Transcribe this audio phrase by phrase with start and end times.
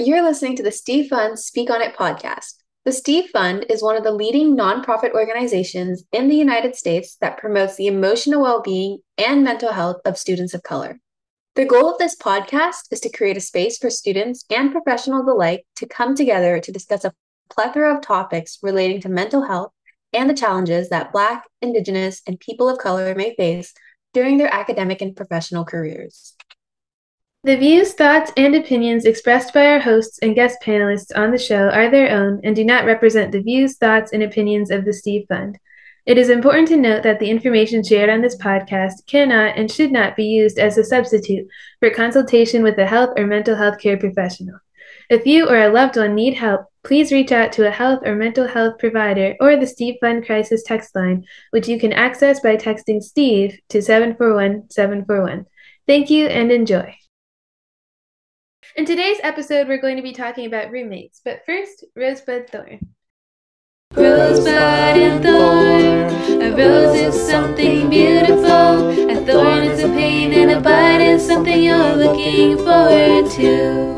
[0.00, 2.62] You're listening to the Steve Fund Speak On It podcast.
[2.84, 7.36] The Steve Fund is one of the leading nonprofit organizations in the United States that
[7.36, 11.00] promotes the emotional well being and mental health of students of color.
[11.56, 15.66] The goal of this podcast is to create a space for students and professionals alike
[15.74, 17.12] to come together to discuss a
[17.50, 19.72] plethora of topics relating to mental health
[20.12, 23.74] and the challenges that Black, Indigenous, and people of color may face
[24.14, 26.34] during their academic and professional careers.
[27.48, 31.70] The views, thoughts, and opinions expressed by our hosts and guest panelists on the show
[31.70, 35.24] are their own and do not represent the views, thoughts, and opinions of the Steve
[35.30, 35.58] Fund.
[36.04, 39.90] It is important to note that the information shared on this podcast cannot and should
[39.90, 41.48] not be used as a substitute
[41.80, 44.58] for consultation with a health or mental health care professional.
[45.08, 48.14] If you or a loved one need help, please reach out to a health or
[48.14, 52.58] mental health provider or the Steve Fund Crisis Text Line, which you can access by
[52.58, 55.46] texting Steve to 741 741.
[55.86, 56.94] Thank you and enjoy.
[58.78, 62.78] In today's episode, we're going to be talking about roommates, but first, Rosebud Thorn.
[63.92, 66.42] Rosebud and thorn.
[66.42, 69.10] A rose is something beautiful.
[69.10, 73.96] A thorn is a pain, and a bud is something you're looking forward to.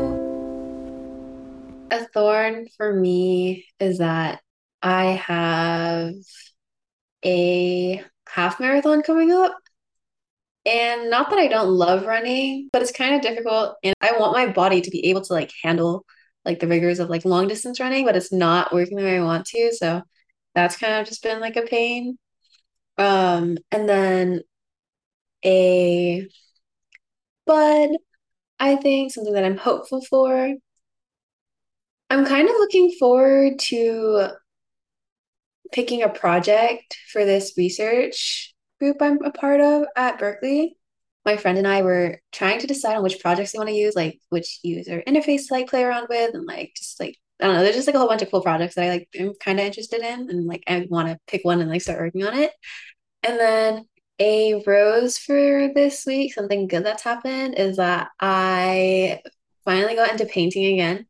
[1.91, 4.41] A thorn for me is that
[4.81, 6.15] I have
[7.23, 9.60] a half marathon coming up
[10.65, 13.77] and not that I don't love running, but it's kind of difficult.
[13.83, 16.05] And I want my body to be able to like handle
[16.45, 19.23] like the rigors of like long distance running, but it's not working the way I
[19.23, 19.73] want to.
[19.73, 20.01] So
[20.55, 22.17] that's kind of just been like a pain.
[22.97, 24.41] Um, and then
[25.43, 26.27] a
[27.45, 27.89] bud,
[28.59, 30.53] I think something that I'm hopeful for.
[32.09, 34.27] I'm kind of looking forward to
[35.71, 38.50] picking a project for this research
[38.81, 40.75] group I'm a part of at Berkeley,
[41.23, 43.95] my friend and I were trying to decide on which projects we want to use,
[43.95, 47.55] like which user interface to like play around with, and like just like I don't
[47.55, 49.59] know, there's just like a whole bunch of cool projects that I like am kind
[49.59, 52.35] of interested in, and like I want to pick one and like start working on
[52.35, 52.51] it.
[53.23, 53.85] And then
[54.19, 59.21] a rose for this week, something good that's happened is that I
[59.65, 61.05] finally got into painting again,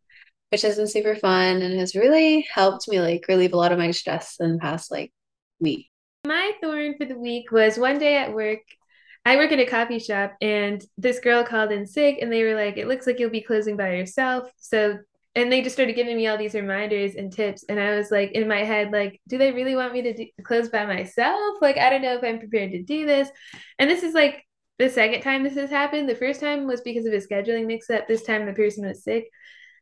[0.50, 3.80] which has been super fun and has really helped me like relieve a lot of
[3.80, 5.12] my stress in the past like
[5.60, 5.91] week.
[6.26, 8.60] My thorn for the week was one day at work.
[9.26, 12.56] I work at a coffee shop, and this girl called in sick, and they were
[12.56, 15.00] like, "It looks like you'll be closing by yourself." So,
[15.36, 18.32] and they just started giving me all these reminders and tips, and I was like,
[18.34, 21.58] in my head, like, "Do they really want me to do, close by myself?
[21.62, 23.30] Like, I don't know if I'm prepared to do this."
[23.80, 24.44] And this is like
[24.78, 26.08] the second time this has happened.
[26.08, 28.08] The first time was because of a scheduling mix-up.
[28.08, 29.28] This time the person was sick.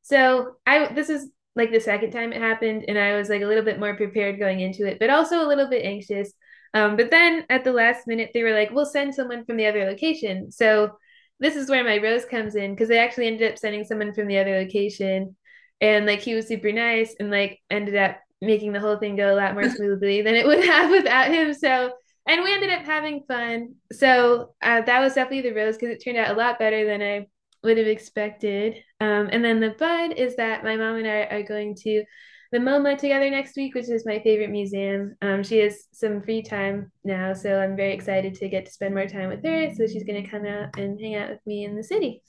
[0.03, 3.45] So I this is like the second time it happened and I was like a
[3.45, 6.33] little bit more prepared going into it, but also a little bit anxious.
[6.73, 9.67] Um, but then at the last minute, they were like, we'll send someone from the
[9.67, 10.51] other location.
[10.51, 10.97] So
[11.39, 14.27] this is where my rose comes in because they actually ended up sending someone from
[14.27, 15.35] the other location.
[15.81, 19.33] And like he was super nice and like ended up making the whole thing go
[19.33, 21.53] a lot more smoothly than it would have without him.
[21.53, 21.91] So,
[22.25, 23.75] and we ended up having fun.
[23.91, 27.01] So uh, that was definitely the rose because it turned out a lot better than
[27.01, 27.27] I
[27.63, 28.75] would have expected.
[28.99, 32.03] Um, and then the bud is that my mom and I are going to
[32.51, 35.15] the MoMA together next week, which is my favorite museum.
[35.21, 38.95] Um, she has some free time now, so I'm very excited to get to spend
[38.95, 39.73] more time with her.
[39.75, 42.23] So she's going to come out and hang out with me in the city.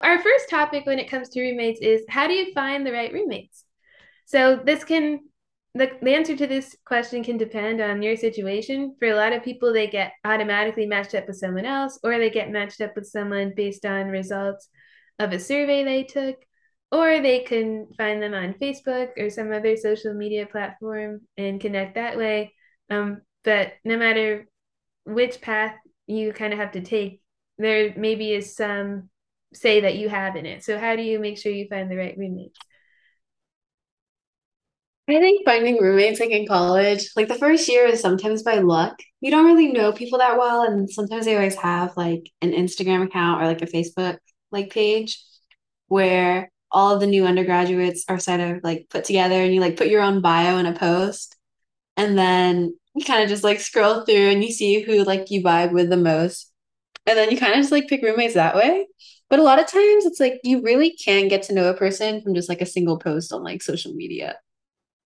[0.00, 3.12] Our first topic when it comes to roommates is how do you find the right
[3.12, 3.64] roommates?
[4.26, 5.20] So this can
[5.74, 8.94] the, the answer to this question can depend on your situation.
[8.98, 12.30] For a lot of people, they get automatically matched up with someone else, or they
[12.30, 14.68] get matched up with someone based on results
[15.18, 16.36] of a survey they took,
[16.92, 21.96] or they can find them on Facebook or some other social media platform and connect
[21.96, 22.54] that way.
[22.88, 24.46] Um, but no matter
[25.04, 25.74] which path
[26.06, 27.20] you kind of have to take,
[27.58, 29.10] there maybe is some
[29.52, 30.62] say that you have in it.
[30.64, 32.58] So, how do you make sure you find the right roommates?
[35.06, 38.98] I think finding roommates like in college, like the first year is sometimes by luck.
[39.20, 43.04] You don't really know people that well, and sometimes they always have like an Instagram
[43.04, 44.18] account or like a Facebook
[44.50, 45.22] like page
[45.88, 49.76] where all of the new undergraduates are sort of like put together and you like
[49.76, 51.36] put your own bio in a post.
[51.96, 55.42] And then you kind of just like scroll through and you see who like you
[55.42, 56.50] vibe with the most.
[57.06, 58.86] And then you kind of just like pick roommates that way.
[59.28, 62.22] But a lot of times it's like you really can get to know a person
[62.22, 64.36] from just like a single post on like social media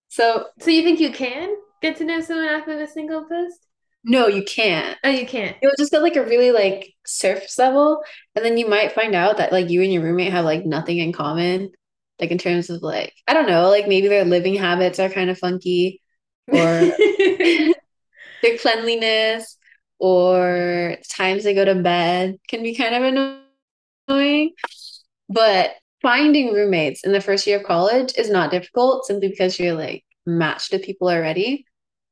[0.09, 3.65] so, so you think you can get to know someone off of a single post?
[4.03, 4.97] No, you can't.
[5.03, 5.57] Oh, you can't.
[5.61, 8.01] It'll just get like a really like surface level,
[8.35, 10.99] and then you might find out that like you and your roommate have like nothing
[10.99, 11.71] in common,
[12.19, 15.29] like in terms of like I don't know, like maybe their living habits are kind
[15.29, 16.01] of funky,
[16.47, 16.57] or
[18.41, 19.57] their cleanliness,
[19.99, 23.03] or times they go to bed can be kind of
[24.07, 24.53] annoying.
[25.27, 25.71] But
[26.01, 30.03] finding roommates in the first year of college is not difficult simply because you're like
[30.25, 31.65] matched to people already.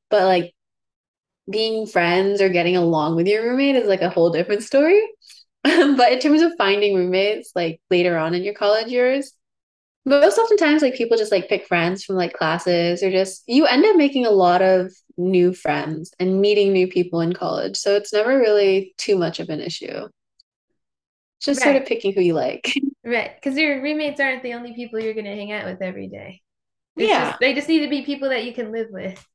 [0.09, 0.53] But like
[1.49, 5.01] being friends or getting along with your roommate is like a whole different story.
[5.63, 9.33] but in terms of finding roommates, like later on in your college years,
[10.05, 13.85] most oftentimes like people just like pick friends from like classes or just you end
[13.85, 17.75] up making a lot of new friends and meeting new people in college.
[17.75, 20.07] So it's never really too much of an issue.
[21.41, 22.73] Just sort of picking who you like.
[23.05, 23.31] Right.
[23.35, 26.41] Because your roommates aren't the only people you're gonna hang out with every day.
[26.97, 27.29] It's Yeah.
[27.29, 29.25] just they just need to be people that you can live with.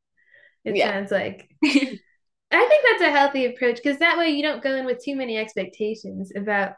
[0.65, 0.93] It Yeah.
[0.93, 1.49] sounds like.
[1.65, 5.17] I think that's a healthy approach because that way you don't go in with too
[5.17, 6.75] many expectations about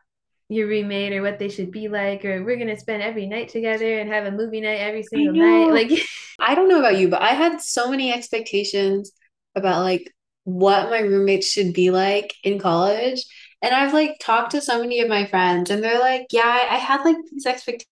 [0.49, 3.99] your roommate or what they should be like, or we're gonna spend every night together
[3.99, 5.71] and have a movie night every single night.
[5.73, 5.91] Like,
[6.39, 9.11] I don't know about you, but I had so many expectations
[9.57, 13.25] about like what my roommates should be like in college.
[13.65, 16.75] And I've like talked to so many of my friends, and they're like, yeah, I,
[16.75, 17.87] I had like these expectations.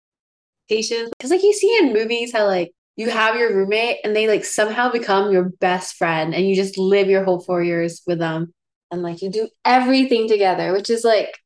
[0.68, 4.44] Because like you see in movies how like you have your roommate and they like
[4.44, 8.52] somehow become your best friend and you just live your whole four years with them
[8.90, 11.38] and like you do everything together, which is like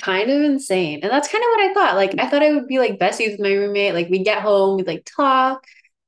[0.00, 1.00] kind of insane.
[1.02, 1.96] And that's kind of what I thought.
[1.96, 3.92] Like I thought I would be like besties with my roommate.
[3.92, 5.62] Like we'd get home, we'd like talk,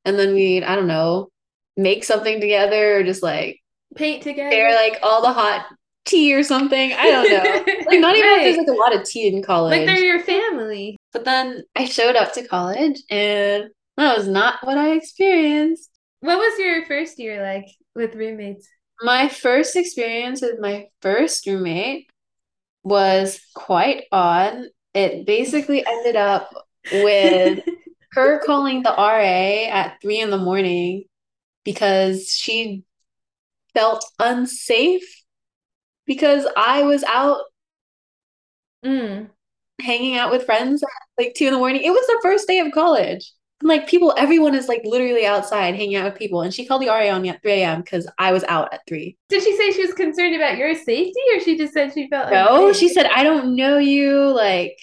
[0.07, 1.29] and then we'd, I don't know,
[1.77, 3.61] make something together or just like
[3.95, 4.51] paint together.
[4.51, 5.67] share like all the hot
[6.07, 6.93] tea or something.
[6.93, 7.75] I don't know.
[7.87, 9.71] Like not even if there's like a lot of tea in college.
[9.71, 10.97] Like they're your family.
[11.13, 13.65] But then I showed up to college and
[13.97, 15.91] that was not what I experienced.
[16.21, 18.67] What was your first year like with roommates?
[19.03, 22.09] My first experience with my first roommate
[22.83, 24.63] was quite odd.
[24.95, 26.51] It basically ended up
[26.91, 27.61] with
[28.13, 31.05] her calling the RA at three in the morning
[31.65, 32.83] because she
[33.75, 35.25] felt unsafe
[36.07, 37.41] because I was out
[38.85, 39.31] Mm.
[39.81, 40.89] hanging out with friends at
[41.19, 41.83] like two in the morning.
[41.83, 43.33] It was the first day of college.
[43.61, 46.43] And like people, everyone is like literally outside hanging out with people.
[46.43, 47.81] And she called the RA on me at 3 a.m.
[47.81, 49.17] because I was out at 3.
[49.29, 52.31] Did she say she was concerned about your safety, or she just said she felt
[52.31, 54.31] No, she said, I don't know you.
[54.35, 54.79] Like,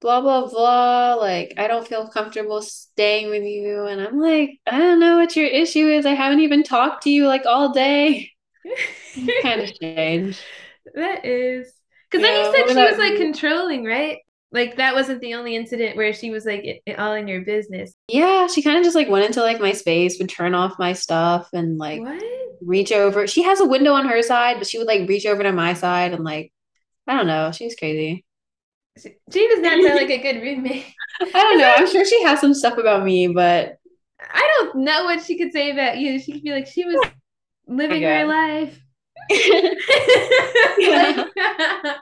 [0.00, 1.14] blah, blah, blah.
[1.14, 3.86] Like, I don't feel comfortable staying with you.
[3.86, 6.04] And I'm like, I don't know what your issue is.
[6.04, 8.30] I haven't even talked to you like all day.
[9.42, 10.40] Kind of strange.
[10.94, 11.72] That is.
[12.10, 13.18] Because then you said she was like you?
[13.18, 14.18] controlling, right?
[14.52, 17.42] Like that wasn't the only incident where she was like it, it all in your
[17.42, 17.92] business.
[18.08, 20.92] Yeah, she kind of just like went into like my space, would turn off my
[20.92, 22.22] stuff and like What?
[22.62, 23.26] reach over.
[23.26, 25.74] She has a window on her side, but she would like reach over to my
[25.74, 26.52] side and like,
[27.06, 27.50] I don't know.
[27.52, 28.24] She's crazy.
[28.98, 30.86] She, she does not sound like a good roommate.
[31.20, 31.72] I don't know.
[31.76, 33.76] I'm sure she has some stuff about me, but
[34.20, 36.18] I don't know what she could say about you.
[36.18, 36.96] She could be like she was
[37.66, 38.28] living her God.
[38.28, 38.80] life.
[40.78, 41.24] Yeah.
[41.36, 41.96] Like-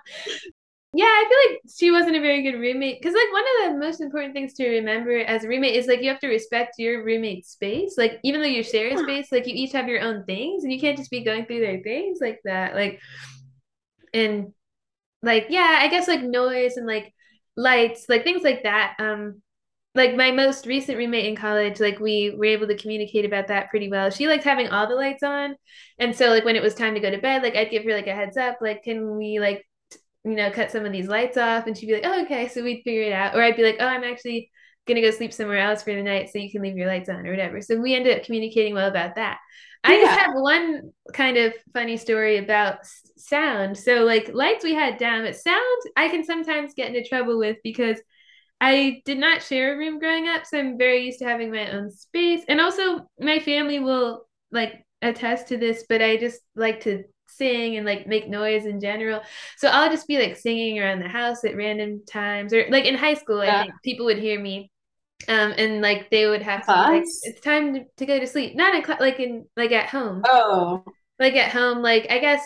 [0.96, 3.84] yeah, I feel like she wasn't a very good roommate because like one of the
[3.84, 7.05] most important things to remember as a roommate is like you have to respect your
[7.05, 7.96] roommate's space.
[7.99, 10.72] Like even though you share a space, like you each have your own things and
[10.72, 12.75] you can't just be going through their things like that.
[12.76, 13.00] Like
[14.12, 14.52] and
[15.20, 17.12] like yeah, I guess like noise and like
[17.56, 18.94] lights, like things like that.
[19.00, 19.43] Um
[19.94, 23.70] like my most recent roommate in college, like we were able to communicate about that
[23.70, 24.11] pretty well.
[24.11, 25.55] She liked having all the lights on.
[25.99, 27.93] And so like when it was time to go to bed, like I'd give her
[27.93, 31.06] like a heads up, like, can we like t- you know, cut some of these
[31.06, 31.67] lights off?
[31.67, 32.49] And she'd be like, Oh, okay.
[32.49, 33.37] So we'd figure it out.
[33.37, 34.50] Or I'd be like, Oh, I'm actually
[34.87, 37.26] gonna go sleep somewhere else for the night so you can leave your lights on
[37.26, 37.61] or whatever.
[37.61, 39.38] So we ended up communicating well about that.
[39.85, 42.78] I just have one kind of funny story about
[43.16, 43.76] sound.
[43.76, 47.59] So like lights we had down, but sound I can sometimes get into trouble with
[47.62, 47.99] because
[48.66, 51.71] I did not share a room growing up, so I'm very used to having my
[51.71, 52.42] own space.
[52.49, 57.76] And also my family will like attest to this, but I just like to sing
[57.76, 59.21] and like make noise in general.
[59.59, 62.94] So I'll just be like singing around the house at random times or like in
[62.94, 64.71] high school, I think people would hear me.
[65.28, 68.56] Um, and like they would have to like, it's time to, to go to sleep.
[68.56, 70.85] Not in cla- like in like at home Oh,
[71.18, 72.42] like at home, like I guess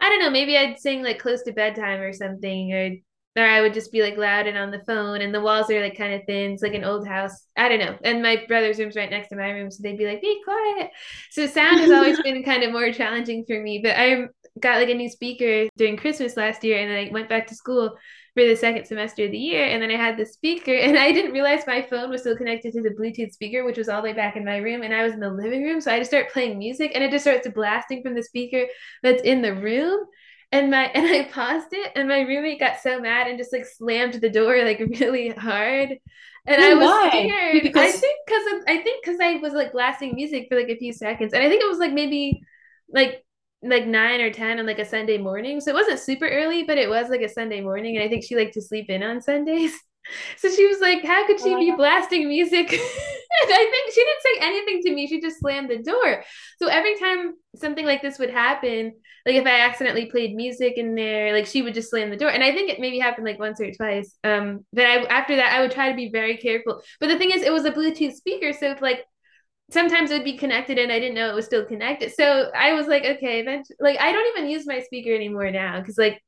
[0.00, 2.90] I don't know, maybe I'd sing like close to bedtime or something, or
[3.36, 5.80] or I would just be like loud and on the phone, and the walls are
[5.80, 6.52] like kind of thin.
[6.52, 7.46] It's like an old house.
[7.56, 7.96] I don't know.
[8.02, 10.90] And my brother's room's right next to my room, so they'd be like, "Be quiet."
[11.30, 13.80] So sound has always been kind of more challenging for me.
[13.82, 14.26] But I
[14.60, 17.54] got like a new speaker during Christmas last year, and then I went back to
[17.54, 17.96] school
[18.34, 21.12] for the second semester of the year, and then I had the speaker, and I
[21.12, 24.08] didn't realize my phone was still connected to the Bluetooth speaker, which was all the
[24.08, 26.10] way back in my room, and I was in the living room, so I just
[26.10, 28.66] start playing music, and it just starts blasting from the speaker
[29.02, 30.06] that's in the room.
[30.52, 33.66] And my and I paused it, and my roommate got so mad and just like
[33.66, 35.90] slammed the door like really hard.
[36.46, 37.08] And I was why?
[37.08, 37.76] scared.
[37.76, 40.92] I think because I think because I was like blasting music for like a few
[40.92, 42.40] seconds, and I think it was like maybe
[42.88, 43.24] like
[43.62, 45.60] like nine or ten on like a Sunday morning.
[45.60, 48.24] So it wasn't super early, but it was like a Sunday morning, and I think
[48.24, 49.72] she liked to sleep in on Sundays.
[50.38, 52.70] So she was like, How could she be blasting music?
[52.72, 52.80] and
[53.52, 55.06] I think she didn't say anything to me.
[55.06, 56.24] She just slammed the door.
[56.58, 58.92] So every time something like this would happen,
[59.24, 62.30] like if I accidentally played music in there, like she would just slam the door.
[62.30, 64.16] And I think it maybe happened like once or twice.
[64.22, 66.82] Um, but I after that I would try to be very careful.
[67.00, 69.04] But the thing is, it was a Bluetooth speaker, so it's like
[69.70, 72.12] sometimes it would be connected and I didn't know it was still connected.
[72.14, 75.80] So I was like, okay, eventually, like I don't even use my speaker anymore now
[75.80, 76.22] because like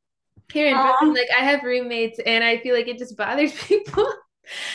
[0.53, 0.83] here in Aw.
[0.83, 4.07] Brooklyn, like I have roommates and I feel like it just bothers people.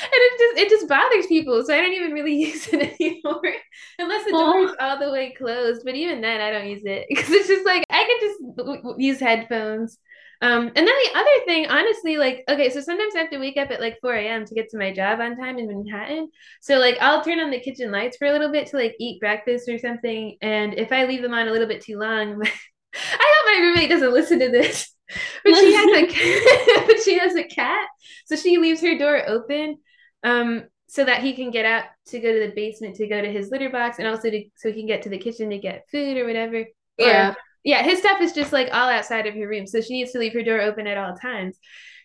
[0.04, 3.56] And it just it just bothers people, so I don't even really use it anymore
[3.98, 5.82] unless the door is all the way closed.
[5.84, 9.20] But even then, I don't use it because it's just like I can just use
[9.20, 9.98] headphones.
[10.44, 13.58] Um, and then the other thing, honestly, like okay, so sometimes I have to wake
[13.58, 14.46] up at like 4 a.m.
[14.46, 16.30] to get to my job on time in Manhattan.
[16.62, 19.20] So like I'll turn on the kitchen lights for a little bit to like eat
[19.22, 20.38] breakfast or something.
[20.42, 23.90] And if I leave them on a little bit too long, I hope my roommate
[23.90, 24.94] doesn't listen to this.
[25.44, 27.88] But she has a cat, but she has a cat.
[28.26, 29.78] So she leaves her door open
[30.24, 33.32] um so that he can get out to go to the basement to go to
[33.32, 35.86] his litter box and also to so he can get to the kitchen to get
[35.92, 36.66] food or whatever.
[36.98, 37.32] Yeah.
[37.32, 39.66] Or, yeah, his stuff is just like all outside of her room.
[39.66, 41.58] So she needs to leave her door open at all times.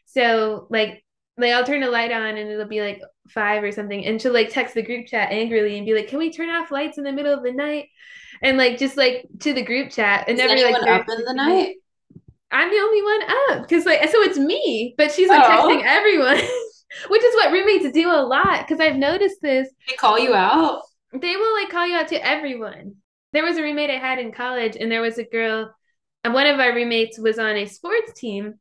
[0.06, 1.04] So like
[1.36, 4.04] like I'll turn the light on and it'll be like five or something.
[4.04, 6.70] And she'll like text the group chat angrily and be like, Can we turn off
[6.70, 7.88] lights in the middle of the night?
[8.42, 11.34] And like just like to the group chat and Is never like up in the
[11.34, 11.76] night?
[12.50, 15.68] I'm the only one up because like so it's me, but she's like Oh.
[15.68, 16.36] texting everyone,
[17.08, 18.66] which is what roommates do a lot.
[18.66, 19.68] Because I've noticed this.
[19.88, 20.82] They call you out?
[21.12, 22.96] They will like call you out to everyone.
[23.32, 25.74] There was a roommate I had in college, and there was a girl,
[26.24, 28.54] and one of our roommates was on a sports team.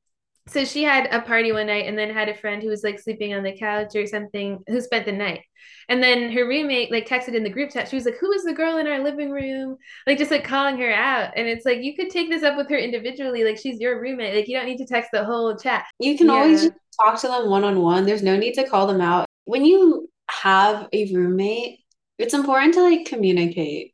[0.48, 3.00] So she had a party one night and then had a friend who was like
[3.00, 5.42] sleeping on the couch or something who spent the night.
[5.90, 7.90] And then her roommate like texted in the group chat.
[7.90, 9.78] She was like, Who is the girl in our living room?
[10.06, 11.34] Like just like calling her out.
[11.36, 13.44] And it's like you could take this up with her individually.
[13.44, 14.36] Like she's your roommate.
[14.36, 15.86] Like you don't need to text the whole chat.
[16.00, 16.70] You can always Yeah.
[16.70, 18.06] just talk to them one on one.
[18.06, 19.26] There's no need to call them out.
[19.46, 21.80] When you have a roommate,
[22.18, 23.94] it's important to like communicate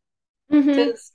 [0.52, 0.68] mm-hmm.
[0.68, 1.12] because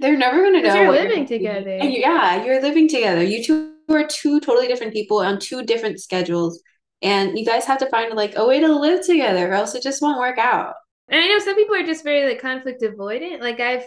[0.00, 1.78] they're never going to know you're what you're living together.
[1.80, 3.22] And yeah, you're living together.
[3.22, 6.62] You two are two totally different people on two different schedules,
[7.02, 9.82] and you guys have to find like a way to live together, or else it
[9.82, 10.74] just won't work out.
[11.08, 13.40] And I know some people are just very like conflict avoidant.
[13.40, 13.86] Like I've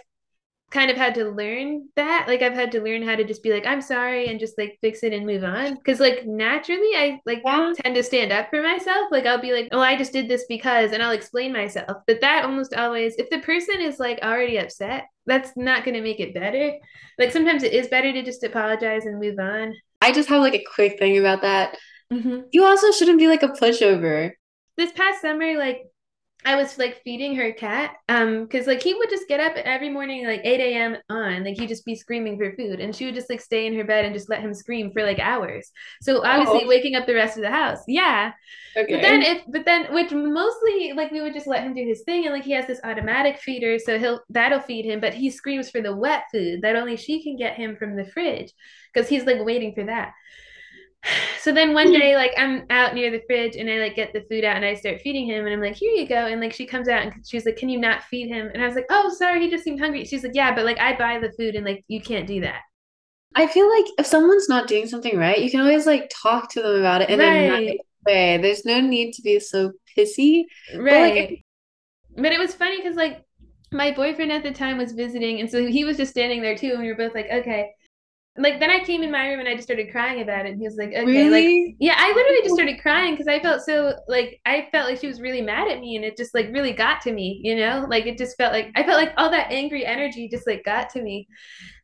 [0.69, 2.25] kind of had to learn that.
[2.27, 4.77] Like I've had to learn how to just be like, I'm sorry and just like
[4.81, 5.75] fix it and move on.
[5.75, 7.73] Because like naturally I like Yeah.
[7.81, 9.07] tend to stand up for myself.
[9.11, 11.97] Like I'll be like, oh, I just did this because, and I'll explain myself.
[12.05, 16.01] But that almost always, if the person is like already upset, that's not going to
[16.01, 16.73] make it better.
[17.17, 19.73] Like sometimes it is better to just apologize and move on.
[20.01, 21.77] I just have like a quick thing about that.
[22.11, 22.41] Mm-hmm.
[22.51, 24.31] You also shouldn't be like a pushover.
[24.77, 25.81] this past summer like
[26.47, 29.89] I was like feeding her cat um because like he would just get up every
[29.89, 30.97] morning like 8 a.m.
[31.09, 33.75] on like he'd just be screaming for food and she would just like stay in
[33.75, 36.67] her bed and just let him scream for like hours so obviously Oh.
[36.67, 38.31] waking up the rest of the house yeah
[38.77, 38.93] Okay.
[38.95, 42.03] but then if but then which mostly like we would just let him do his
[42.03, 45.29] thing and like he has this automatic feeder so he'll that'll feed him but he
[45.31, 48.53] screams for the wet food that only she can get him from the fridge
[48.93, 50.13] because he's like waiting for that
[51.41, 51.99] so then one hmm.
[51.99, 54.65] day like i'm out near the fridge and i like get the food out and
[54.65, 57.03] i start feeding him and i'm like here you go and like she comes out
[57.03, 59.49] and she's like can you not feed him and i was like oh sorry he
[59.49, 62.01] just seemed hungry she's like yeah but like i buy the food and like you
[62.01, 62.61] can't do that
[63.35, 66.61] I feel like if someone's not doing something right, you can always like talk to
[66.61, 67.67] them about it in a Right.
[67.67, 68.37] nice way.
[68.37, 70.45] There's no need to be so pissy.
[70.75, 71.43] Right.
[72.15, 73.23] But it was funny because like
[73.71, 76.71] my boyfriend at the time was visiting, and so he was just standing there too,
[76.71, 77.73] and we were both like, okay.
[78.37, 80.51] Like then I came in my room and I just started crying about it.
[80.51, 81.75] And he was like, okay, like Really?
[81.79, 85.07] yeah, I literally just started crying because I felt so like I felt like she
[85.07, 87.85] was really mad at me, and it just like really got to me, you know?
[87.89, 90.89] Like it just felt like I felt like all that angry energy just like got
[90.91, 91.27] to me.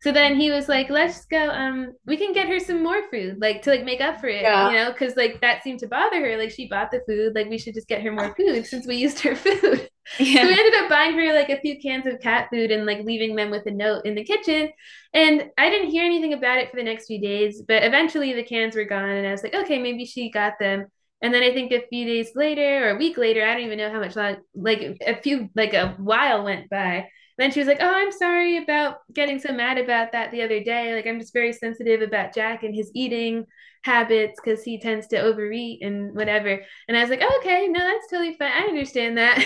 [0.03, 1.49] So then he was like, let's go.
[1.49, 4.41] Um, we can get her some more food, like to like make up for it,
[4.41, 4.69] Yeah.
[4.69, 6.37] you know, because like that seemed to bother her.
[6.37, 8.97] Like she bought the food, like we should just get her more food since we
[8.97, 9.89] used her food.
[10.35, 13.05] So we ended up buying her like a few cans of cat food and like
[13.05, 14.69] leaving them with a note in the kitchen.
[15.13, 18.43] And I didn't hear anything about it for the next few days, but eventually the
[18.43, 20.87] cans were gone, and I was like, okay, maybe she got them.
[21.21, 23.77] And then I think a few days later or a week later, I don't even
[23.77, 27.07] know how much long, like a few, like a while went by.
[27.37, 30.63] Then she was like, "Oh, I'm sorry about getting so mad about that the other
[30.63, 30.93] day.
[30.93, 33.45] Like, I'm just very sensitive about Jack and his eating
[33.83, 37.79] habits because he tends to overeat and whatever." And I was like, oh, "Okay, no,
[37.79, 38.51] that's totally fine.
[38.51, 39.37] I understand that."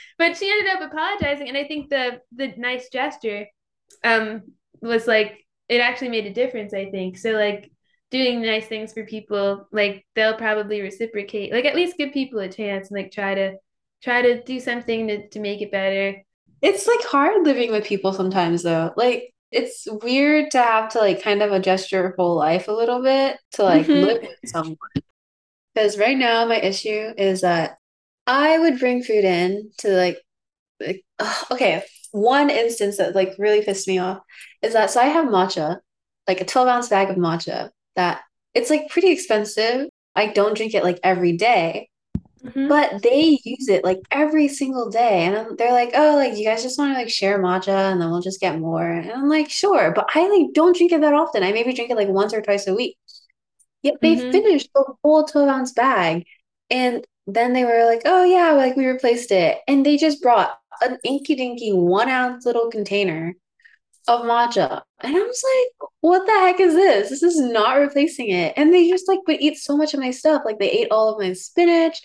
[0.18, 3.46] but she ended up apologizing, and I think the the nice gesture
[4.04, 4.42] um
[4.80, 6.72] was like it actually made a difference.
[6.74, 7.32] I think so.
[7.32, 7.70] Like
[8.10, 11.52] doing nice things for people, like they'll probably reciprocate.
[11.52, 13.56] Like at least give people a chance and like try to
[14.02, 16.22] try to do something to to make it better.
[16.62, 18.92] It's like hard living with people sometimes though.
[18.96, 23.02] Like it's weird to have to like kind of adjust your whole life a little
[23.02, 24.02] bit to like Mhm.
[24.02, 24.76] live with someone.
[25.74, 27.78] Because right now my issue is that
[28.26, 30.18] I would bring food in to like,
[30.80, 31.04] like
[31.50, 34.20] okay, one instance that like really pissed me off
[34.62, 35.78] is that so I have matcha,
[36.28, 38.22] like a 12 ounce bag of matcha that
[38.54, 39.88] it's like pretty expensive.
[40.16, 41.88] I don't drink it like every day,
[42.46, 42.68] Mhm.
[42.68, 45.24] but they use it like every single day.
[45.24, 48.00] And I'm- they're like, oh, like you guys just want to like share matcha and
[48.00, 48.86] then we'll just get more.
[48.88, 51.42] And I'm like, sure, but I like don't drink it that often.
[51.42, 52.96] I maybe drink it like once or twice a week.
[53.82, 54.32] Yet they Mhm.
[54.32, 56.24] finished the whole 12 ounce bag.
[56.70, 59.58] And then they were like, oh yeah, like we replaced it.
[59.68, 63.34] And they just brought an inky dinky one ounce little container
[64.08, 64.82] of matcha.
[65.00, 67.10] And I was like, what the heck is this?
[67.10, 68.54] This is not replacing it.
[68.56, 70.42] And they just like would eat so much of my stuff.
[70.44, 72.00] Like they ate all of my spinach,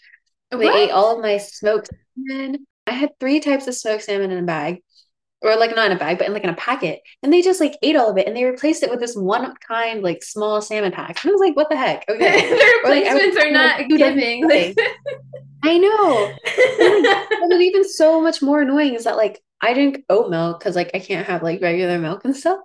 [0.60, 1.90] they ate all of my smoked
[2.28, 2.66] salmon.
[2.88, 4.82] I had three types of smoked salmon in a bag.
[5.44, 7.02] Or like not in a bag, but in like in a packet.
[7.24, 9.56] And they just like ate all of it and they replaced it with this one
[9.68, 11.24] kind like small salmon pack.
[11.24, 12.06] And I was like, what the heck?
[12.08, 12.42] Okay.
[12.50, 14.76] the Or, like, replacements are not giving.
[15.64, 16.32] I know.
[16.44, 20.76] But what's even so much more annoying is that like I drink oat milk because
[20.76, 22.60] like I can't have like regular milk and stuff.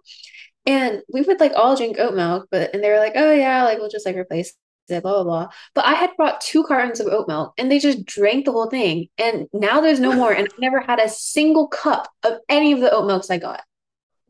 [0.67, 3.65] And we would like all drink oat milk, but and they were like, oh yeah,
[3.65, 4.53] like we'll just like replace
[4.89, 5.49] blah blah blah.
[5.75, 8.71] But I had brought two cartons of oat milk and they just drank the whole
[8.71, 9.09] thing.
[9.19, 10.33] And now there's no more.
[10.33, 13.63] And I never had a single cup of any of the oat milks I got.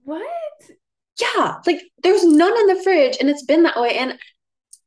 [0.04, 0.26] what?
[1.20, 3.96] Yeah, like there's none in the fridge and it's been that way.
[3.96, 4.18] And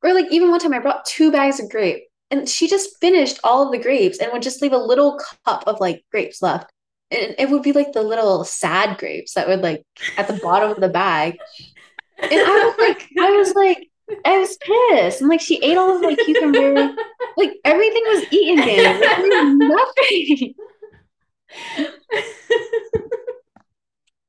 [0.03, 3.39] or like even one time I brought two bags of grape and she just finished
[3.43, 6.71] all of the grapes and would just leave a little cup of like grapes left.
[7.11, 9.83] And it would be like the little sad grapes that would like
[10.17, 11.37] at the bottom of the bag.
[12.21, 13.88] And I was like, I was like,
[14.25, 15.21] I was pissed.
[15.21, 16.95] And like she ate all of my cucumber.
[17.37, 18.99] Like everything was eaten, there
[19.55, 20.49] nothing.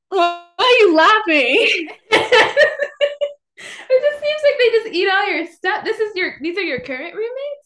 [0.07, 1.89] Why are you laughing?
[3.91, 5.83] It just seems like they just eat all your stuff.
[5.83, 7.60] This is your these are your current roommates?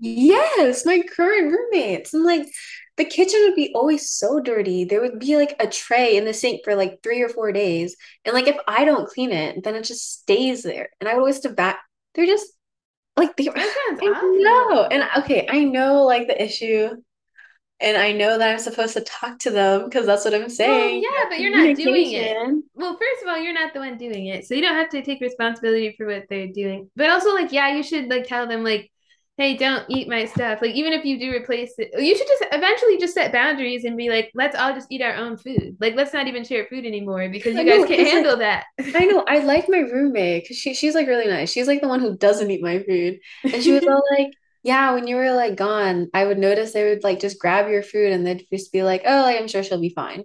[0.00, 2.14] Yes, my current roommates.
[2.14, 2.46] And like
[2.96, 4.84] the kitchen would be always so dirty.
[4.84, 7.96] There would be like a tray in the sink for like three or four days.
[8.24, 10.90] And like if I don't clean it, then it just stays there.
[11.00, 11.80] And I would always have to back.
[12.14, 12.46] They're just
[13.16, 14.84] like they I know.
[14.84, 16.90] And okay, I know like the issue.
[17.80, 20.50] And I know that I'm supposed to talk to them because that's what I'm Well,
[20.50, 21.02] saying.
[21.02, 22.36] yeah, but you're not doing it.
[22.74, 25.02] Well, first of all, you're not the one doing it, so you don't have to
[25.02, 26.90] take responsibility for what they're doing.
[26.96, 28.90] But also, like, yeah, you should like tell them like,
[29.38, 30.60] hey, don't eat my stuff.
[30.60, 33.96] Like, even if you do replace it, you should just eventually just set boundaries and
[33.96, 35.76] be like, let's all just eat our own food.
[35.80, 38.64] Like, let's not even share food anymore because I you guys know, can't handle that.
[38.94, 39.24] I know.
[39.28, 41.50] I like my roommate because she she's like really nice.
[41.52, 43.20] She's like the one who doesn't eat my food.
[43.52, 46.88] And she was all like, Yeah, when you were like gone, I would notice they
[46.88, 49.62] would like just grab your food and they'd just be like, Oh, like, I'm sure
[49.62, 50.24] she'll be fine.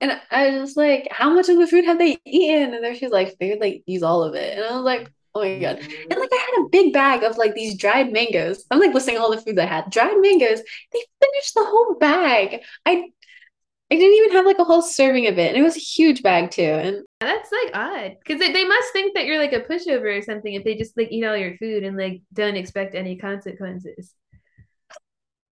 [0.00, 2.74] And I was just like, How much of the food have they eaten?
[2.74, 4.56] And then she's like, They would like use all of it.
[4.56, 5.78] And I was like, Oh my God.
[5.78, 8.64] And like I had a big bag of like these dried mangoes.
[8.70, 9.90] I'm like listing all the foods I had.
[9.90, 10.60] Dried mangoes.
[10.92, 12.62] They finished the whole bag.
[12.86, 13.10] I
[13.90, 15.48] I didn't even have like a whole serving of it.
[15.48, 16.62] And it was a huge bag too.
[16.62, 20.22] And That's like odd because they, they must think that you're like a pushover or
[20.22, 24.12] something if they just like eat all your food and like don't expect any consequences.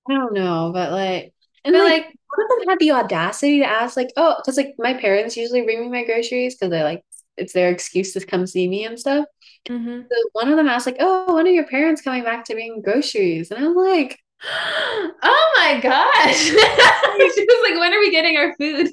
[0.09, 1.33] I don't know, but like
[1.65, 4.57] and But like like, one of them had the audacity to ask, like, oh, because
[4.57, 7.03] like my parents usually bring me my groceries because they like
[7.39, 9.25] it's their excuse to come see me and stuff.
[9.69, 10.03] mhm.
[10.11, 12.81] So one of them asked, like, oh, when are your parents coming back to bring
[12.81, 13.51] groceries?
[13.51, 16.37] And I'm like, oh my gosh.
[17.35, 18.89] she was like, when are we getting our food?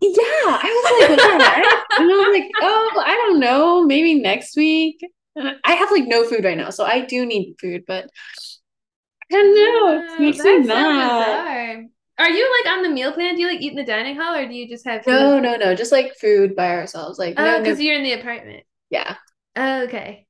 [0.00, 0.58] yeah.
[0.60, 1.20] I was like, "When?"
[1.98, 5.00] and I was like, oh, I don't know, maybe next week.
[5.36, 8.08] I have like no food right now, so I do need food, but
[9.30, 10.02] I don't know.
[10.14, 11.88] It makes me mad.
[12.18, 13.34] Are you like on the meal plan?
[13.36, 15.12] Do you like eat in the dining hall or do you just have food?
[15.12, 17.18] No, no, no, just like food by ourselves.
[17.18, 18.64] Like, Oh, no, no, because you're in the apartment.
[18.90, 19.16] yeah.
[19.56, 20.26] Oh, okay.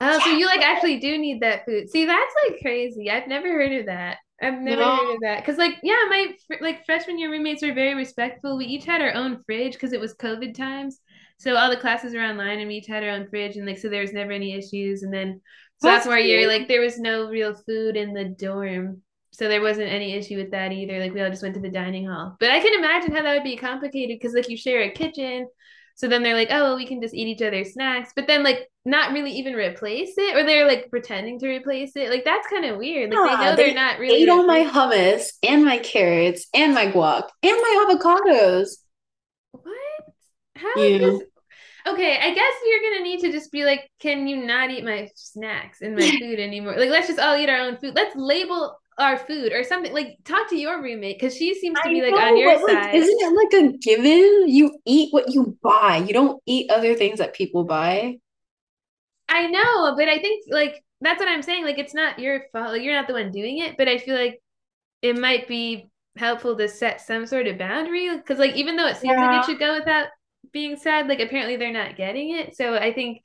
[0.00, 1.90] Oh, so you like actually do need that food.
[1.90, 3.10] See, that's like crazy.
[3.10, 4.18] I've never heard of that.
[4.40, 4.96] I've never No.
[4.96, 5.44] heard of that.
[5.44, 8.56] Cause like, yeah, my fr- like freshman year roommates were very respectful.
[8.58, 11.00] We each had our own fridge because it was COVID times.
[11.38, 13.78] So all the classes were online and we each had our own fridge and like
[13.78, 15.02] so there was never any issues.
[15.02, 15.40] And then
[15.80, 19.02] That's sophomore year, like there was no real food in the dorm.
[19.32, 20.98] So there wasn't any issue with that either.
[20.98, 22.36] Like we all just went to the dining hall.
[22.38, 25.48] But I can imagine how that would be complicated because like you share a kitchen.
[25.94, 28.42] So then they're like, oh, well, we can just eat each other's snacks, but then
[28.42, 32.10] like not really even replace it, or they're like pretending to replace it.
[32.10, 33.10] Like that's kind of weird.
[33.10, 36.74] Like they know they they're not really ate all my hummus and my carrots and
[36.74, 38.78] my guac and my avocados.
[39.52, 39.64] What?
[40.56, 40.98] How Yeah.
[40.98, 41.22] this?
[41.86, 45.10] Okay, I guess you're gonna need to just be like, can you not eat my
[45.16, 46.76] snacks and my food anymore?
[46.78, 47.94] Like, let's just all eat our own food.
[47.94, 49.92] Let's label our food or something.
[49.92, 52.58] Like, talk to your roommate because she seems to I be like know, on your
[52.58, 52.94] but, like, side.
[52.94, 54.48] isn't it like a given?
[54.48, 56.04] You eat what you buy.
[56.06, 58.18] You don't eat other things that people buy.
[59.28, 61.64] I know, but I think like that's what I'm saying.
[61.64, 62.68] Like it's not your fault.
[62.72, 64.40] Like, you're not the one doing it, but I feel like
[65.02, 68.96] it might be helpful to set some sort of boundary because like even though it
[68.96, 69.26] seems Yeah.
[69.26, 70.08] like it should go without
[70.52, 72.56] being said, like apparently they're not getting it.
[72.56, 73.22] So I think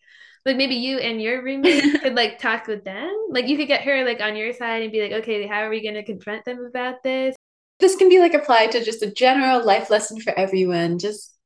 [0.47, 3.13] like maybe you and your roommate could like talk with them.
[3.29, 5.69] Like you could get her like on your side and be like, okay, how are
[5.69, 7.35] we gonna confront them about this?
[7.79, 10.97] This can be like applied to just a general life lesson for everyone.
[10.97, 11.37] Just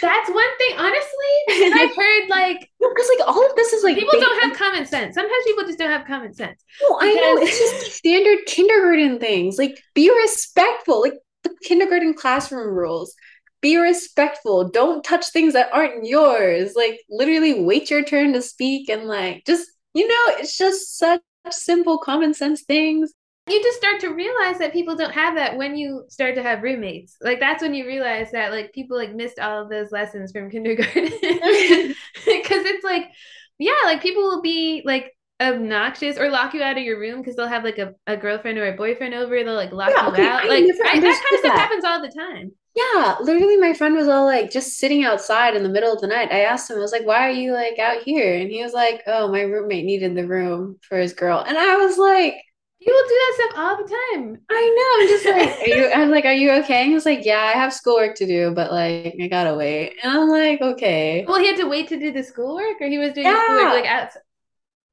[0.00, 1.64] That's one thing, honestly.
[1.64, 4.86] And I've heard like because like all of this is like people don't have common
[4.86, 5.14] sense.
[5.14, 6.64] Sometimes people just don't have common sense.
[6.82, 7.42] No, I know.
[7.42, 9.58] It's just standard kindergarten things.
[9.58, 11.02] Like, be respectful.
[11.02, 13.14] Like the kindergarten classroom rules.
[13.60, 14.68] Be respectful.
[14.70, 16.72] Don't touch things that aren't yours.
[16.76, 21.20] Like, literally wait your turn to speak and like just, you know, it's just such
[21.50, 23.12] simple common sense things.
[23.48, 26.62] you just start to realize that people don't have that when you start to have
[26.62, 27.16] roommates.
[27.20, 30.50] Like that's when you realize that like people like missed all of those lessons from
[30.50, 31.04] kindergarten.
[32.24, 33.10] Because it's like,
[33.58, 37.34] yeah, like people will be like obnoxious or lock you out of your room because
[37.34, 39.42] they'll have like a, a girlfriend or a boyfriend over.
[39.42, 40.44] They'll like lock Yeah, you okay, out.
[40.44, 42.52] I Like I, that kind of stuff happens all the time.
[42.74, 46.06] Yeah, literally my friend was all like just sitting outside in the middle of the
[46.06, 46.30] night.
[46.32, 48.34] I asked him, I was like, why are you like out here?
[48.34, 51.40] And he was like, oh, my roommate needed the room for his girl.
[51.46, 52.34] And I was like,
[52.82, 54.38] People do that stuff all the time.
[54.50, 55.02] I know.
[55.02, 55.86] I'm just like, are you?
[55.86, 56.80] I was like, are you okay?
[56.80, 59.96] And he was like, yeah, I have schoolwork to do, but like, I gotta wait.
[60.02, 62.98] And I'm like, okay, Well, he had to wait to do the schoolwork, or he
[62.98, 63.72] was doing schoolwork Yeah.
[63.72, 64.22] like outside.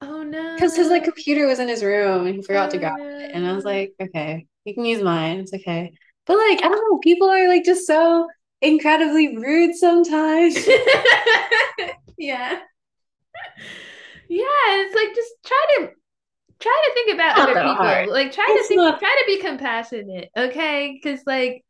[0.02, 0.56] Oh no!
[0.56, 3.32] because his like computer was in his room and he forgot to Oh, grab it.
[3.34, 5.40] And I was like, okay, you can use mine.
[5.40, 5.94] It's okay.
[6.28, 7.00] But like, I don't know.
[7.00, 8.28] People are like just so
[8.62, 10.56] incredibly rude sometimes.
[12.18, 12.60] yeah.
[14.30, 15.90] Yeah, it's like just try to
[16.60, 17.76] try to think about Not other people.
[17.76, 18.10] hard.
[18.10, 21.00] Like try It's to think not- try to be compassionate, okay?
[21.02, 21.64] Because like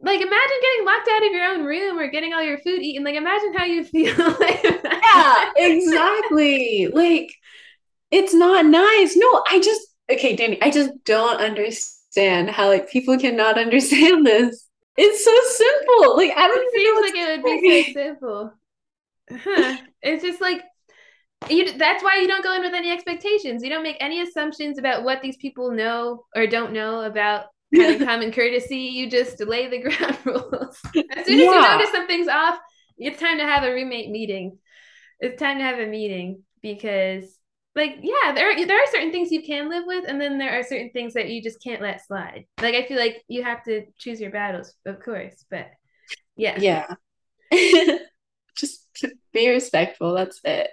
[0.00, 3.02] like imagine getting locked out of your own room or getting all your food eaten.
[3.02, 4.14] Like imagine how you feel.
[4.16, 6.88] like Yeah, exactly.
[6.92, 7.32] Like,
[8.10, 9.16] it's not nice.
[9.16, 9.80] No, I just,
[10.12, 14.68] okay, Dannie, I just don't understand how like people cannot understand this.
[14.96, 16.16] It's so simple.
[16.16, 18.52] Like, I don't It even seems like it would be so simple.
[19.30, 19.76] Huh.
[20.02, 20.62] It's just like
[21.50, 23.62] you that's why you don't go in with any expectations.
[23.62, 28.32] You don't make any assumptions about what these people know or don't know about common
[28.32, 28.76] courtesy.
[28.76, 30.78] You just lay the ground rules.
[31.16, 32.58] As soon as you notice something's off,
[32.98, 34.58] it's time to have a roommate meeting.
[35.20, 37.35] It's time to have a meeting because
[37.76, 40.58] like yeah, there are, there are certain things you can live with and then there
[40.58, 42.46] are certain things that you just can't let slide.
[42.60, 45.68] Like I feel like you have to choose your battles, of course, but
[46.36, 46.58] yeah.
[46.58, 46.86] Yeah.
[48.56, 48.86] Just
[49.32, 50.14] be respectful.
[50.14, 50.70] That's it.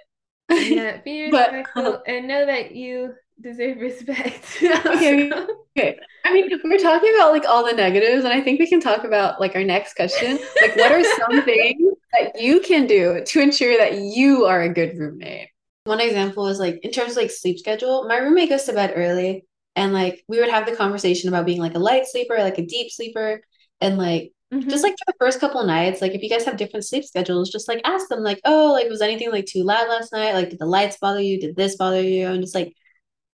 [0.50, 4.58] Yeah, be But- uh, respectful and know that you deserve respect.
[4.62, 5.30] Okay.
[5.76, 5.98] Okay.
[6.24, 9.02] I mean, we're talking about like all the negatives, and I think we can talk
[9.04, 10.38] about like our next question.
[10.62, 14.72] Like, what are some things that you can do to ensure that you are a
[14.72, 15.48] good roommate?
[15.84, 18.94] One example is like in terms of like sleep schedule, my roommate goes to bed
[18.96, 19.44] early,
[19.76, 22.64] and like we would have the conversation about being like a light sleeper, like a
[22.66, 23.42] deep sleeper,
[23.80, 24.70] and like Mhm.
[24.70, 27.50] just like for the first couple nights, like if you guys have different sleep schedules,
[27.50, 30.32] just like ask them, like, oh, like was anything like too loud last night?
[30.34, 31.40] Like, did the lights bother you?
[31.40, 32.28] Did this bother you?
[32.28, 32.72] And just like,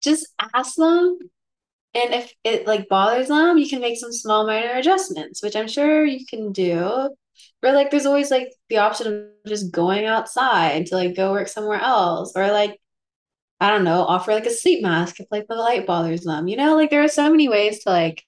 [0.02, 1.18] just ask them.
[1.94, 5.68] And if it like bothers them, you can make some small minor adjustments, which I'm
[5.68, 7.10] sure you can do.
[7.62, 9.06] Or like, there's always like the option
[9.44, 12.78] of just going outside to like go work somewhere else, or like,
[13.60, 16.48] I don't know, offer like a sleep mask if like the light bothers them.
[16.48, 18.24] You know, like there are so many ways to like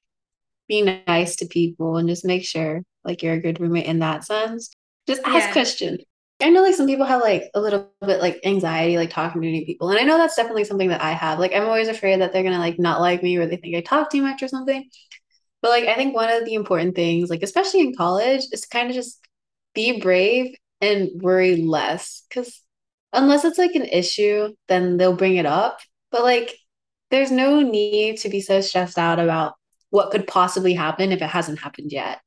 [0.68, 4.24] be nice to people and just make sure like you're a good roommate in that
[4.24, 4.70] sense.
[5.06, 5.52] Just ask Yeah.
[5.52, 6.00] questions.
[6.40, 9.48] I know like some people have like a little bit like anxiety like talking to
[9.48, 9.90] new people.
[9.90, 11.38] And I know that's definitely something that I have.
[11.38, 13.80] Like I'm always afraid that they're gonna like not like me or they think I
[13.80, 14.88] talk too much or something.
[15.62, 18.68] But like I think one of the important things, like especially in college, is to
[18.68, 19.20] kind of just
[19.74, 22.24] be brave and worry less.
[22.28, 22.60] Because
[23.12, 25.80] unless it's like an issue, then they'll bring it up.
[26.10, 26.56] But like
[27.10, 29.54] there's no need to be so stressed out about
[29.90, 32.20] what could possibly happen if it hasn't happened yet.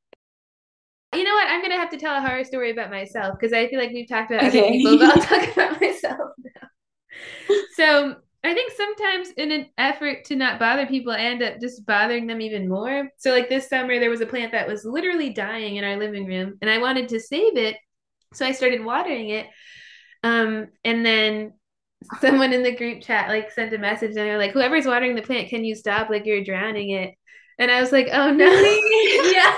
[1.12, 1.48] You know what?
[1.48, 4.08] I'm gonna have to tell a horror story about myself because I feel like we've
[4.08, 4.64] talked about other Okay.
[4.64, 6.68] people, but I'll talk about myself now.
[7.68, 11.84] So I think sometimes in an effort to not bother people, I end up just
[11.86, 13.08] bothering them even more.
[13.18, 16.26] So like this summer, there was a plant that was literally dying in our living
[16.26, 17.76] room, and I wanted to save it,
[18.34, 19.46] so I started watering it.
[20.22, 21.54] Um, and then
[22.20, 25.22] someone in the group chat like sent a message, and they're like, "Whoever's watering the
[25.22, 26.10] plant, can you stop?
[26.10, 27.14] Like you're drowning it."
[27.58, 28.46] And I was like, "Oh no,
[29.32, 29.56] yeah."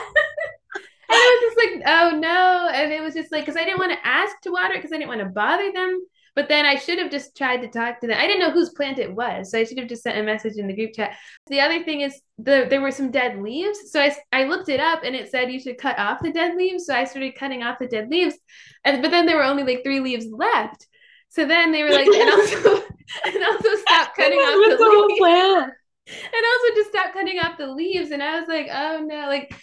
[1.11, 2.71] And I was just like, oh no.
[2.75, 4.93] And it was just like, because I didn't want to ask to water it because
[4.93, 6.05] I didn't want to bother them.
[6.35, 8.19] But then I should have just tried to talk to them.
[8.19, 9.51] I didn't know whose plant it was.
[9.51, 11.17] So I should have just sent a message in the group chat.
[11.49, 13.91] The other thing is the there were some dead leaves.
[13.91, 16.57] So I, I looked it up and it said you should cut off the dead
[16.57, 16.87] leaves.
[16.87, 18.37] So I started cutting off the dead leaves.
[18.85, 20.87] And but then there were only like three leaves left.
[21.31, 22.83] So then they were like, and also,
[23.27, 25.19] and also stop cutting off the, the whole leaves.
[25.19, 25.73] plant.
[26.09, 28.11] and also just stop cutting off the leaves.
[28.11, 29.55] And I was like, oh no, like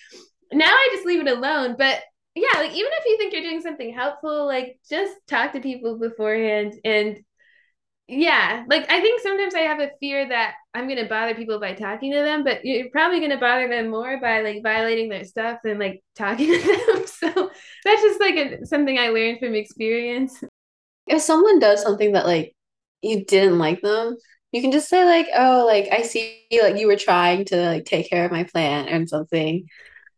[0.51, 1.75] now I just leave it alone.
[1.77, 2.01] But
[2.35, 5.97] yeah, like even if you think you're doing something helpful, like just talk to people
[5.97, 7.19] beforehand and
[8.07, 11.73] yeah, like I think sometimes I have a fear that I'm gonna bother people by
[11.73, 15.59] talking to them, but you're probably gonna bother them more by like violating their stuff
[15.63, 17.07] than like talking to them.
[17.07, 17.51] So
[17.83, 20.43] that's just like a, something I learned from experience.
[21.07, 22.55] If someone does something that like
[23.01, 24.17] you didn't like them,
[24.51, 27.85] you can just say like, "Oh, like I see like you were trying to like
[27.85, 29.67] take care of my plant or something."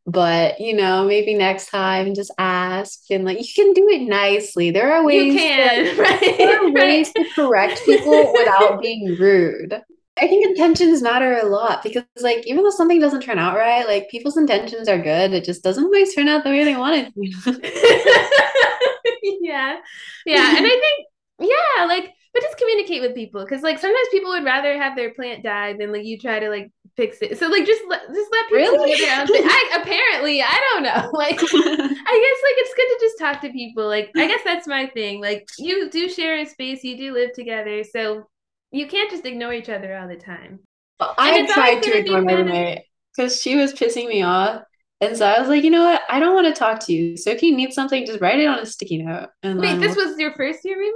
[0.09, 4.71] But, you know, maybe next time just ask and like you can do it nicely.
[4.71, 6.19] There are ways You to, can, right?
[6.37, 9.81] there are ways to correct people without being rude.
[10.19, 13.85] I think intentions matter a lot because, like, even though something doesn't turn out right,
[13.85, 15.33] like people's intentions are good.
[15.33, 17.21] It just doesn't always turn out the way they wanted to.
[19.41, 19.77] yeah.
[20.25, 20.57] Yeah.
[20.57, 21.07] And I think,
[21.51, 25.13] yeah, like, but just communicate with people because, like, sometimes people would rather have their
[25.13, 27.37] plant die than, like, you try to, like, fix it.
[27.39, 28.95] So, like, just let, just let people Really?
[28.95, 29.43] do their own thing.
[29.45, 31.09] I, apparently, I don't know.
[31.13, 33.87] Like, I guess, like, it's good to just talk to people.
[33.87, 35.21] Like, I guess that's my thing.
[35.21, 37.83] Like, you do share a space, you do live together.
[37.83, 38.27] So,
[38.71, 40.59] you can't just ignore each other all the time.
[40.99, 42.81] I tried to ignore my roommate
[43.15, 44.63] because she was pissing me off.
[44.99, 46.01] And so I was like, you know what?
[46.09, 47.17] I don't want to talk to you.
[47.17, 49.29] So if you need something, just write it on a sticky note.
[49.43, 50.93] And Wait, this we'll- was your first year roommate?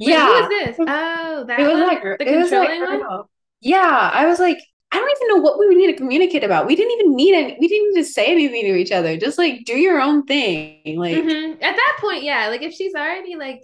[0.00, 0.26] Wait, yeah.
[0.26, 0.76] Who was this?
[0.80, 1.86] Oh, that It was one?
[1.86, 2.16] that girl.
[2.18, 3.08] The It was that controlling one?
[3.08, 3.30] girl.
[3.60, 4.58] Yeah, I was like,
[4.92, 6.66] I don't even know what we would need to communicate about.
[6.66, 7.56] We didn't even need any.
[7.60, 9.16] We didn't need to say anything to each other.
[9.16, 10.98] Just like do your own thing.
[10.98, 11.54] Like Mhm.
[11.54, 13.62] At that point, yeah, like if she's already like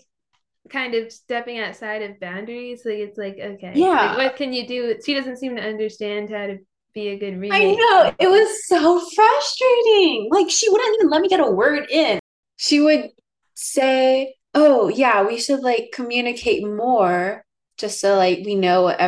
[0.68, 4.14] kind of stepping outside of boundaries, like it's like okay, Yeah.
[4.14, 4.96] like what can you do?
[5.04, 6.58] She doesn't seem to understand how to
[6.94, 7.52] be a good roommate.
[7.52, 10.28] I know it was so frustrating.
[10.30, 12.18] Like she wouldn't even let me get a word in.
[12.56, 13.11] She would
[13.54, 17.44] say, "Oh yeah, we should like communicate more,
[17.78, 19.00] just so like we know what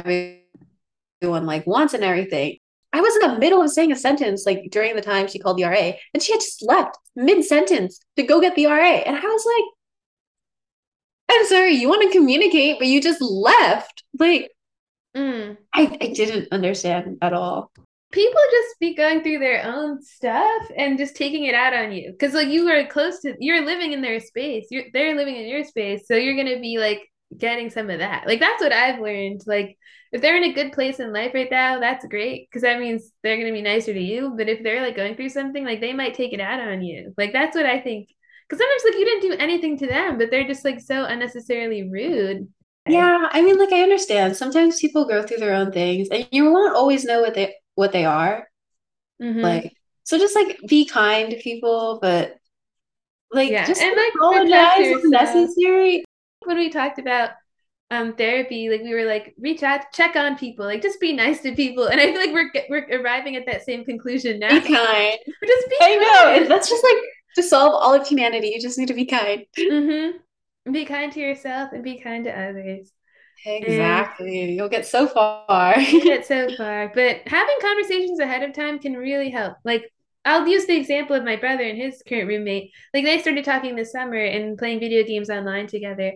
[1.25, 2.59] everyone like wants and everything."
[2.93, 5.59] I was in the middle of saying a sentence like during the time she called
[5.59, 9.17] the RA, and she had just left mid sentence to go get the RA, and
[9.17, 14.51] I was like, "I'm sorry, you want to communicate, but you just left." Like
[15.17, 15.57] Mm.
[15.73, 17.71] I, I didn't understand at all.
[18.11, 22.13] People just be going through their own stuff and just taking it out on you
[22.13, 24.67] because like you are close to you're living in their space.
[24.71, 28.27] You're they're living in your space, so you're gonna be like getting some of that.
[28.27, 29.43] Like that's what I've learned.
[29.47, 29.77] Like
[30.13, 33.11] if they're in a good place in life right now, that's great because that means
[33.23, 34.35] they're gonna be nicer to you.
[34.37, 37.13] But if they're like going through something, like they might take it out on you.
[37.19, 38.09] Like that's what I think.
[38.49, 41.89] Because sometimes like you didn't do anything to them, but they're just like so unnecessarily
[41.91, 42.49] rude.
[42.87, 44.37] Yeah, I mean, like I understand.
[44.37, 47.93] Sometimes people go through their own things, and you won't always know what they what
[47.93, 48.47] they are.
[49.23, 49.43] Mhm.
[49.43, 49.73] Like,
[50.05, 52.37] so just like be kind to people, but
[53.33, 55.05] like Yeah, just and, like, apologize yourself.
[55.07, 56.05] necessary.
[56.47, 57.31] When we talked about
[57.91, 61.43] um therapy like we were like reach out check on people like just be nice
[61.43, 64.61] to people and i feel like we're we're arriving at that same conclusion now Be
[64.61, 65.19] kind.
[65.47, 66.23] just be I know.
[66.25, 66.43] kind.
[66.43, 66.97] and That's just like
[67.37, 68.49] to solve all of humanity.
[68.55, 69.45] You just need to be kind.
[69.59, 70.73] mm-hmm.
[70.73, 72.91] be kind to yourself and be kind to others
[73.47, 74.53] Exactly.
[74.53, 75.79] You'll get so far.
[75.79, 79.85] you get so far but having conversations ahead of time can really help like
[80.25, 82.73] I'll use the example of my brother and his current roommate.
[82.93, 86.13] Like they started talking this summer and playing video games online together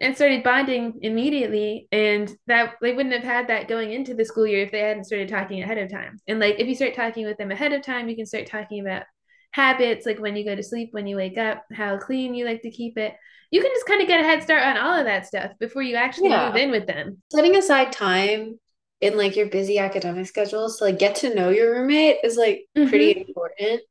[0.00, 1.86] and started bonding immediately.
[1.92, 5.04] And that they wouldn't have had that going into the school year if they hadn't
[5.04, 6.18] started talking ahead of time.
[6.26, 8.80] And like if you start talking with them ahead of time, you can start talking
[8.80, 9.04] about
[9.52, 12.62] habits, like when you go to sleep, when you wake up, how clean you like
[12.62, 13.14] to keep it.
[13.50, 15.82] You can just kind of get a head start on all of that stuff before
[15.82, 16.46] you actually Yeah.
[16.46, 17.22] move in with them.
[17.30, 18.58] Setting aside time
[19.02, 22.66] in like your busy academic schedules to like get to know your roommate is like
[22.84, 23.82] pretty important.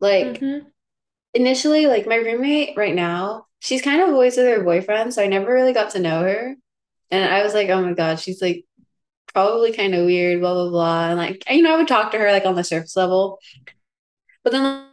[0.00, 0.66] Like Mhm.
[1.34, 5.28] initially, like my roommate right now, she's kind of always with her boyfriend, so I
[5.28, 6.56] never really got to know her.
[7.10, 8.64] And I was like, oh my God, she's like
[9.34, 11.08] probably kind of weird, blah blah blah.
[11.10, 13.40] And like, you know, I would talk to her like on the surface level.
[14.44, 14.88] But then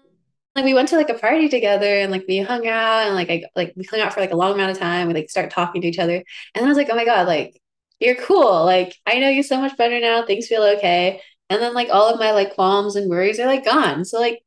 [0.55, 3.29] like we went to like a party together and like we hung out and like
[3.29, 5.07] I like we hung out for like a long amount of time.
[5.07, 6.15] We like start talking to each other.
[6.15, 7.59] And then I was like, oh my God, like
[7.99, 8.65] you're cool.
[8.65, 10.25] Like I know you so much better now.
[10.25, 11.21] Things feel okay.
[11.49, 14.05] And then like all of my like qualms and worries are like gone.
[14.05, 14.39] So like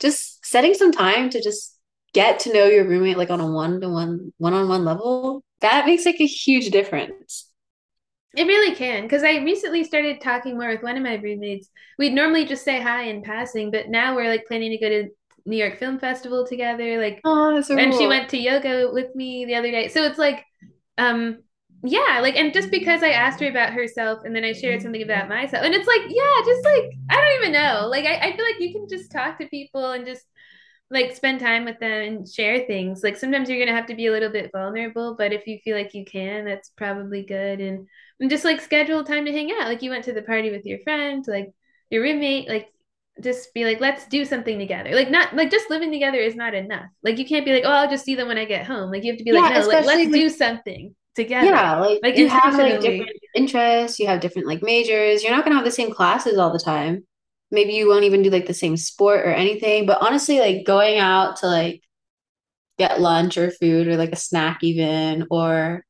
[0.00, 1.78] just setting some time to just
[2.12, 6.26] get to know your roommate like on a one-to-one one-on-one level that makes like a
[6.26, 7.50] huge difference
[8.36, 11.70] It really can, because I recently started talking more with one of my roommates.
[11.98, 15.08] We'd normally just say hi in passing, but now we're like planning to go to
[15.46, 17.00] New York Film Festival together.
[17.00, 19.86] Like, oh that's so and she went to yoga with me the other day.
[19.86, 20.44] So it's like,
[20.98, 21.43] um,
[21.84, 25.02] yeah, like, and just because I asked her about herself and then I shared something
[25.02, 27.88] about myself, and it's like, yeah, just like I don't even know.
[27.90, 30.24] Like, I, I feel like you can just talk to people and just
[30.90, 33.02] like spend time with them and share things.
[33.02, 35.76] Like sometimes you're gonna have to be a little bit vulnerable, but if you feel
[35.76, 37.60] like you can, that's probably good.
[37.60, 37.88] And,
[38.20, 39.68] and just like schedule time to hang out.
[39.68, 41.52] Like you went to the party with your friend, like
[41.90, 42.68] your roommate, like
[43.22, 44.90] just be like, let's do something together.
[44.94, 46.90] Like not like just living together is not enough.
[47.02, 48.90] Like you can't be like, oh, I'll just see them when I get home.
[48.90, 51.46] Like you have to be Yeah, like, no, like let's especially do something together.
[51.46, 55.22] Yeah, like, Like, you have like different interests, you have different like majors.
[55.22, 57.04] You're not gonna have the same classes all the time.
[57.50, 59.86] Maybe you won't even do like the same sport or anything.
[59.86, 61.82] But honestly, like going out to like
[62.78, 65.84] get lunch or food or like a snack even, or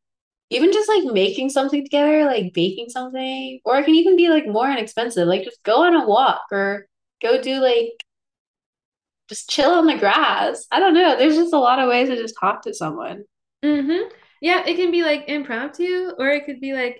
[0.50, 4.46] even just like making something together, like baking something, or it can even be like
[4.46, 5.26] more inexpensive.
[5.26, 6.86] Like just go on a walk or
[7.22, 7.92] go do like
[9.28, 10.66] just chill on the grass.
[10.70, 11.16] I don't know.
[11.16, 13.24] There's just a lot of ways to just talk to someone.
[13.64, 14.08] Mm-hmm.
[14.48, 16.96] Yeah, it can be like impromptu, or it could be like,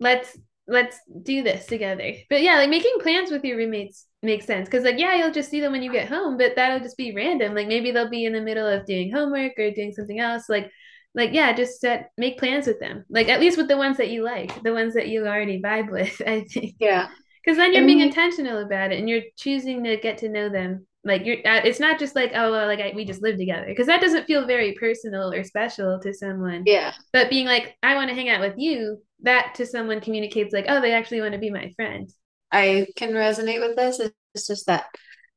[0.00, 2.12] let's let's do this together.
[2.30, 5.50] But yeah, like making plans with your roommates makes sense because like yeah, you'll just
[5.50, 7.54] see them when you get home, but that'll just be random.
[7.54, 10.48] Like maybe they'll be in the middle of doing homework or doing something else.
[10.48, 10.70] Like
[11.14, 13.04] like yeah, just set make plans with them.
[13.10, 15.90] Like at least with the ones that you like, the ones that you already vibe
[15.90, 16.20] with.
[16.26, 17.08] I think Yeah.
[17.44, 20.28] because then you're And being you- intentional about it and you're choosing to get to
[20.28, 20.86] know them.
[21.04, 23.66] Like you're, uh, it's not just like oh well, like I, we just live together
[23.66, 26.64] because that doesn't feel very personal or special to someone.
[26.66, 26.92] Yeah.
[27.12, 30.66] But being like, I want to hang out with you, that to someone communicates like,
[30.68, 32.10] oh, they actually want to be my friend.
[32.50, 34.00] I can resonate with this.
[34.34, 34.86] It's just that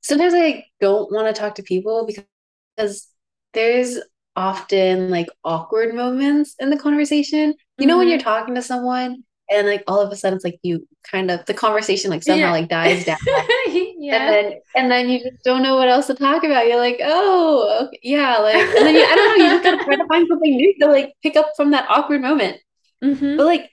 [0.02, 3.08] sometimes I don't want to talk to people because
[3.54, 4.00] there's
[4.36, 7.54] often like awkward moments in the conversation.
[7.78, 8.12] You know, when Mhm.
[8.12, 11.46] you're talking to someone and like all of a sudden it's like you kind of
[11.46, 12.52] the conversation like somehow Yeah.
[12.52, 13.18] like dies down.
[14.00, 14.16] yeah.
[14.16, 16.68] And then and then you just don't know what else to talk about.
[16.68, 19.84] You're like, oh, okay, yeah, like and then you, I don't know, you just gotta
[19.84, 22.58] try to find something new to like pick up from that awkward moment.
[23.04, 23.38] Mhm.
[23.38, 23.70] But like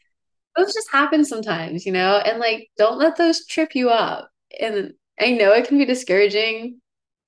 [0.57, 4.31] those just happen sometimes, you know, and like don't let those trip you up.
[4.61, 6.81] And I know it can be discouraging.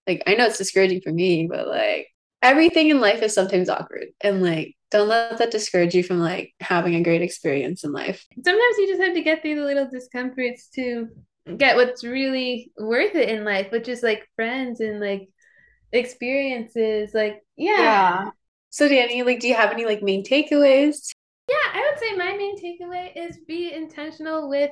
[0.06, 2.08] Like I know it's discouraging for me, but like
[2.42, 4.08] everything in life is sometimes awkward.
[4.20, 8.26] And like don't let that discourage you from like having a great experience in life.
[8.44, 11.08] Sometimes you just have to get through the little discomforts to
[11.56, 15.28] get what's really worth it in life, which is like friends and like
[15.92, 17.12] experiences.
[17.14, 18.30] Like, yeah.
[18.70, 21.12] So Dannie, like do you have any like main takeaways?
[21.48, 24.70] Yeah, I would say my main takeaway is be intentional with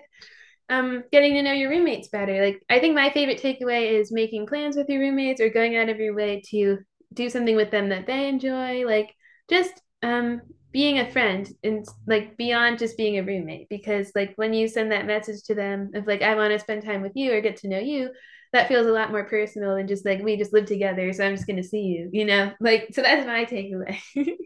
[0.71, 2.45] um getting to know your roommates better.
[2.45, 5.89] Like I think my favorite takeaway is making plans with your roommates or going out
[5.89, 6.79] of your way to
[7.13, 8.85] do something with them that they enjoy.
[8.87, 9.15] Like
[9.51, 14.53] just um being a friend and like beyond just being a roommate because like when
[14.53, 17.33] you send that message to them of like I want to spend time with you
[17.33, 18.11] or get to know you,
[18.53, 21.35] that feels a lot more personal than just like we just live together, so I'm
[21.37, 22.53] just gonna see you, you know?
[22.61, 23.99] Like so that's my takeaway.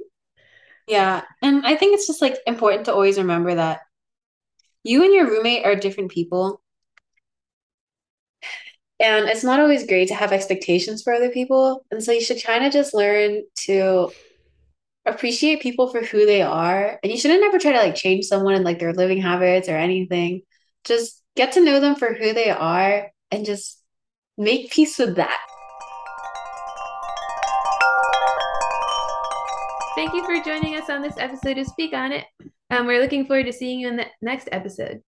[0.86, 3.80] Yeah, and I think it's just like important to always remember that
[4.84, 6.60] you and your roommate are different people.
[9.00, 11.84] And it's not always great to have expectations for other people.
[11.90, 14.10] And so you should kind of just learn to
[15.04, 16.98] appreciate people for who they are.
[17.02, 19.76] And you shouldn't ever try to like change someone and like their living habits or
[19.76, 20.42] anything.
[20.84, 23.80] Just get to know them for who they are and just
[24.36, 25.40] make peace with that.
[29.94, 32.24] Thank you for joining us on this episode of Speak On It.
[32.70, 35.00] Um, we're looking forward to seeing you in the next episode.